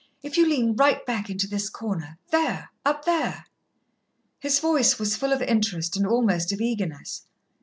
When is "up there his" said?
2.83-4.57